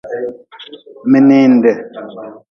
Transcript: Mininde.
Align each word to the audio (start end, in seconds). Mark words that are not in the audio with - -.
Mininde. 1.11 1.71